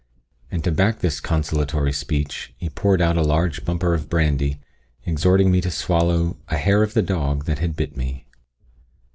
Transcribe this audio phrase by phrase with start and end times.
[0.49, 4.59] And to back this consolatory speech, he poured out a large bumper of brandy,
[5.05, 8.25] exhorting me to swallow "a hair of the dog that had bit me."